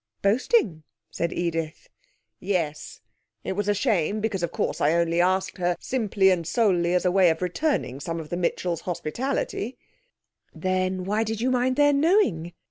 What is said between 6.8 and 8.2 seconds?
as a way of returning some